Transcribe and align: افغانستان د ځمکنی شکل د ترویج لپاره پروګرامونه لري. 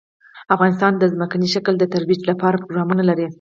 افغانستان 0.55 0.93
د 0.97 1.03
ځمکنی 1.13 1.47
شکل 1.55 1.73
د 1.79 1.83
ترویج 1.93 2.21
لپاره 2.29 2.57
پروګرامونه 2.61 3.03
لري. 3.09 3.27